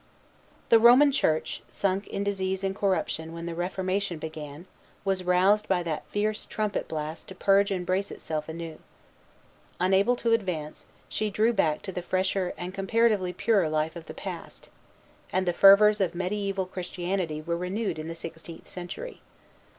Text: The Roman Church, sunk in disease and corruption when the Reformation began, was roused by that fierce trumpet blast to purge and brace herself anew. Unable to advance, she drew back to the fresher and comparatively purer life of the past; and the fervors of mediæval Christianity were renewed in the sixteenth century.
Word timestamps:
The 0.69 0.79
Roman 0.79 1.11
Church, 1.11 1.61
sunk 1.69 2.07
in 2.07 2.23
disease 2.23 2.63
and 2.63 2.75
corruption 2.75 3.33
when 3.33 3.45
the 3.45 3.53
Reformation 3.53 4.17
began, 4.17 4.65
was 5.05 5.23
roused 5.23 5.67
by 5.67 5.83
that 5.83 6.07
fierce 6.07 6.47
trumpet 6.47 6.87
blast 6.87 7.27
to 7.27 7.35
purge 7.35 7.69
and 7.69 7.85
brace 7.85 8.09
herself 8.09 8.49
anew. 8.49 8.79
Unable 9.79 10.15
to 10.15 10.33
advance, 10.33 10.87
she 11.07 11.29
drew 11.29 11.53
back 11.53 11.83
to 11.83 11.91
the 11.91 12.01
fresher 12.01 12.51
and 12.57 12.73
comparatively 12.73 13.31
purer 13.31 13.69
life 13.69 13.95
of 13.95 14.07
the 14.07 14.15
past; 14.15 14.69
and 15.31 15.47
the 15.47 15.53
fervors 15.53 16.01
of 16.01 16.13
mediæval 16.13 16.71
Christianity 16.71 17.39
were 17.39 17.55
renewed 17.55 17.99
in 17.99 18.07
the 18.07 18.15
sixteenth 18.15 18.67
century. 18.67 19.21